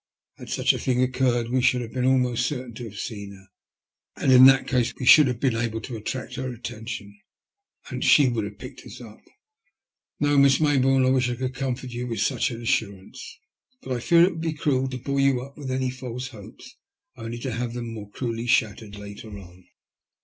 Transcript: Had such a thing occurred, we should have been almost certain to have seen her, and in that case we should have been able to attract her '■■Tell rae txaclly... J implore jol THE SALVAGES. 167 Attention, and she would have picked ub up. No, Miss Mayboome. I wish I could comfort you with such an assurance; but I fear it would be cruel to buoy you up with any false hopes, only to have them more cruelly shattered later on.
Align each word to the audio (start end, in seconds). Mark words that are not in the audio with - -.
Had 0.37 0.49
such 0.49 0.73
a 0.73 0.79
thing 0.79 1.03
occurred, 1.03 1.49
we 1.49 1.61
should 1.61 1.81
have 1.81 1.93
been 1.93 2.07
almost 2.07 2.47
certain 2.47 2.73
to 2.73 2.85
have 2.85 2.97
seen 2.97 3.33
her, 3.33 3.45
and 4.15 4.31
in 4.31 4.45
that 4.45 4.67
case 4.67 4.95
we 4.95 5.05
should 5.05 5.27
have 5.27 5.39
been 5.39 5.55
able 5.55 5.79
to 5.81 5.95
attract 5.95 6.37
her 6.37 6.49
'■■Tell 6.49 6.53
rae 6.53 6.57
txaclly... 6.57 6.85
J 6.89 7.03
implore 7.03 7.21
jol 7.21 7.21
THE 7.21 7.85
SALVAGES. 7.85 7.89
167 7.91 7.93
Attention, 7.93 7.93
and 7.93 8.03
she 8.03 8.27
would 8.29 8.45
have 8.45 8.57
picked 8.57 8.87
ub 8.87 9.07
up. 9.07 9.23
No, 10.19 10.37
Miss 10.39 10.57
Mayboome. 10.57 11.05
I 11.05 11.09
wish 11.11 11.29
I 11.29 11.35
could 11.35 11.53
comfort 11.53 11.91
you 11.91 12.07
with 12.07 12.19
such 12.19 12.49
an 12.49 12.63
assurance; 12.63 13.39
but 13.83 13.91
I 13.95 13.99
fear 13.99 14.23
it 14.23 14.31
would 14.31 14.41
be 14.41 14.53
cruel 14.53 14.87
to 14.89 14.97
buoy 14.97 15.21
you 15.21 15.41
up 15.41 15.55
with 15.55 15.69
any 15.69 15.91
false 15.91 16.29
hopes, 16.29 16.77
only 17.15 17.37
to 17.37 17.51
have 17.51 17.75
them 17.75 17.93
more 17.93 18.09
cruelly 18.09 18.47
shattered 18.47 18.95
later 18.95 19.29
on. 19.37 19.65